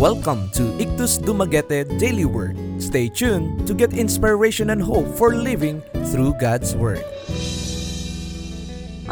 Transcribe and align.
Welcome 0.00 0.48
to 0.56 0.72
Ikthus 0.80 1.20
Dumaguete 1.20 1.84
Daily 2.00 2.24
Word. 2.24 2.56
Stay 2.80 3.12
tuned 3.12 3.68
to 3.68 3.76
get 3.76 3.92
inspiration 3.92 4.72
and 4.72 4.80
hope 4.80 5.04
for 5.20 5.36
living 5.36 5.84
through 6.08 6.40
God's 6.40 6.72
Word. 6.72 7.04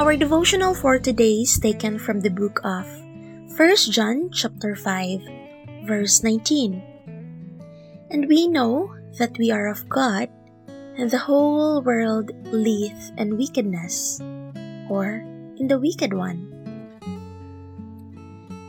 Our 0.00 0.16
devotional 0.16 0.72
for 0.72 0.96
today 0.96 1.44
is 1.44 1.60
taken 1.60 2.00
from 2.00 2.24
the 2.24 2.32
book 2.32 2.64
of 2.64 2.88
1 3.52 3.92
John 3.92 4.32
chapter 4.32 4.72
5 4.72 5.84
verse 5.84 6.24
19. 6.24 6.80
And 8.08 8.24
we 8.24 8.48
know 8.48 8.88
that 9.20 9.36
we 9.36 9.52
are 9.52 9.68
of 9.68 9.84
God, 9.92 10.32
and 10.96 11.12
the 11.12 11.20
whole 11.20 11.84
world 11.84 12.32
lieth 12.48 13.12
in 13.20 13.36
wickedness, 13.36 14.24
or 14.88 15.20
in 15.60 15.68
the 15.68 15.76
wicked 15.76 16.16
one. 16.16 16.57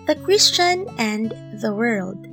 The 0.10 0.18
Christian 0.26 0.90
and 0.98 1.30
the 1.62 1.70
World. 1.70 2.26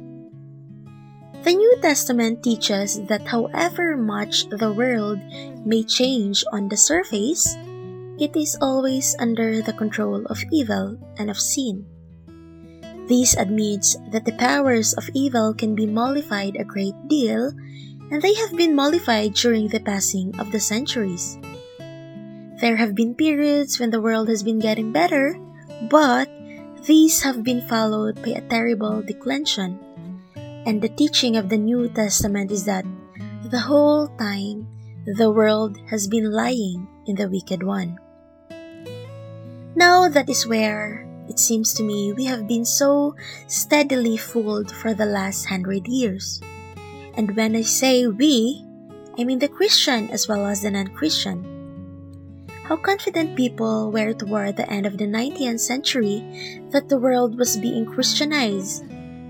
The 1.45 1.53
New 1.53 1.75
Testament 1.85 2.41
teaches 2.41 3.05
that 3.13 3.29
however 3.29 4.01
much 4.01 4.49
the 4.49 4.73
world 4.73 5.21
may 5.61 5.85
change 5.85 6.41
on 6.57 6.73
the 6.73 6.81
surface, 6.81 7.53
it 8.17 8.33
is 8.33 8.57
always 8.65 9.13
under 9.21 9.61
the 9.61 9.77
control 9.77 10.25
of 10.33 10.41
evil 10.49 10.97
and 11.21 11.29
of 11.29 11.37
sin. 11.37 11.85
This 13.13 13.37
admits 13.37 13.93
that 14.09 14.25
the 14.25 14.41
powers 14.41 14.97
of 14.97 15.13
evil 15.13 15.53
can 15.53 15.77
be 15.77 15.85
mollified 15.85 16.57
a 16.57 16.65
great 16.65 16.97
deal, 17.13 17.53
and 18.09 18.23
they 18.23 18.33
have 18.41 18.57
been 18.57 18.73
mollified 18.73 19.37
during 19.37 19.69
the 19.69 19.85
passing 19.85 20.33
of 20.41 20.49
the 20.49 20.65
centuries. 20.65 21.37
There 22.57 22.81
have 22.81 22.97
been 22.97 23.13
periods 23.13 23.79
when 23.79 23.93
the 23.93 24.01
world 24.01 24.33
has 24.33 24.43
been 24.43 24.65
getting 24.65 24.97
better, 24.97 25.37
but 25.93 26.33
these 26.87 27.23
have 27.23 27.43
been 27.43 27.67
followed 27.67 28.15
by 28.23 28.39
a 28.39 28.49
terrible 28.49 29.03
declension. 29.03 29.79
And 30.67 30.81
the 30.81 30.89
teaching 30.89 31.37
of 31.37 31.49
the 31.49 31.59
New 31.59 31.89
Testament 31.91 32.51
is 32.51 32.65
that 32.65 32.87
the 33.51 33.59
whole 33.59 34.07
time 34.19 34.67
the 35.05 35.31
world 35.31 35.79
has 35.91 36.07
been 36.07 36.31
lying 36.31 36.87
in 37.07 37.17
the 37.17 37.29
wicked 37.29 37.63
one. 37.63 37.99
Now 39.75 40.09
that 40.09 40.31
is 40.31 40.47
where 40.47 41.07
it 41.29 41.39
seems 41.39 41.75
to 41.75 41.83
me 41.83 42.13
we 42.13 42.25
have 42.27 42.47
been 42.47 42.65
so 42.65 43.15
steadily 43.47 44.17
fooled 44.17 44.71
for 44.71 44.95
the 44.95 45.07
last 45.07 45.47
hundred 45.47 45.87
years. 45.87 46.41
And 47.15 47.35
when 47.35 47.57
I 47.57 47.63
say 47.63 48.07
we, 48.07 48.63
I 49.19 49.25
mean 49.25 49.39
the 49.39 49.51
Christian 49.51 50.11
as 50.11 50.29
well 50.29 50.47
as 50.47 50.63
the 50.63 50.71
non 50.71 50.89
Christian 50.95 51.56
how 52.67 52.75
confident 52.75 53.39
people 53.39 53.95
were 53.95 54.13
toward 54.13 54.57
the 54.57 54.67
end 54.67 54.87
of 54.87 54.99
the 54.99 55.07
19th 55.07 55.61
century 55.61 56.19
that 56.75 56.89
the 56.89 56.99
world 56.99 57.39
was 57.39 57.57
being 57.57 57.87
Christianized. 57.87 58.83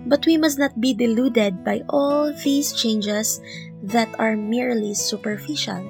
But 0.09 0.25
we 0.25 0.39
must 0.41 0.59
not 0.59 0.81
be 0.81 0.95
deluded 0.95 1.65
by 1.65 1.83
all 1.91 2.33
these 2.33 2.73
changes 2.73 3.41
that 3.83 4.09
are 4.19 4.37
merely 4.37 4.95
superficial. 4.95 5.85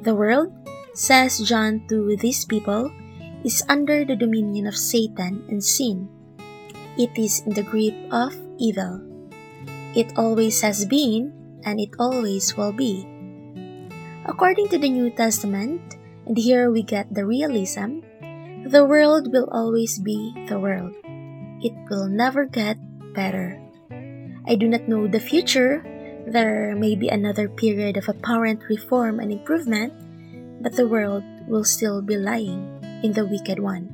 The 0.00 0.14
world, 0.14 0.48
says 0.94 1.44
John 1.44 1.84
to 1.88 2.16
these 2.16 2.44
people, 2.44 2.88
is 3.44 3.66
under 3.68 4.04
the 4.04 4.16
dominion 4.16 4.66
of 4.66 4.76
Satan 4.76 5.44
and 5.48 5.60
sin. 5.60 6.08
It 6.96 7.12
is 7.18 7.42
in 7.44 7.52
the 7.52 7.66
grip 7.66 7.94
of 8.08 8.32
evil. 8.56 9.02
It 9.92 10.16
always 10.16 10.62
has 10.62 10.86
been, 10.86 11.34
and 11.64 11.80
it 11.80 11.90
always 11.98 12.56
will 12.56 12.72
be. 12.72 13.04
According 14.24 14.68
to 14.68 14.78
the 14.78 14.88
New 14.88 15.10
Testament, 15.10 15.98
and 16.26 16.36
here 16.36 16.70
we 16.70 16.82
get 16.82 17.12
the 17.12 17.26
realism 17.26 18.00
the 18.64 18.80
world 18.80 19.28
will 19.28 19.44
always 19.52 19.98
be 20.00 20.32
the 20.48 20.58
world, 20.58 20.96
it 21.60 21.76
will 21.92 22.08
never 22.08 22.48
get 22.48 22.80
better. 23.12 23.60
I 24.48 24.56
do 24.56 24.68
not 24.68 24.88
know 24.88 25.06
the 25.06 25.20
future. 25.20 25.84
There 26.26 26.74
may 26.74 26.96
be 26.96 27.12
another 27.12 27.48
period 27.48 27.98
of 27.98 28.08
apparent 28.08 28.64
reform 28.72 29.20
and 29.20 29.30
improvement, 29.30 29.92
but 30.64 30.72
the 30.76 30.88
world 30.88 31.24
will 31.46 31.64
still 31.64 32.00
be 32.00 32.16
lying 32.16 32.64
in 33.04 33.12
the 33.12 33.28
wicked 33.28 33.60
one. 33.60 33.92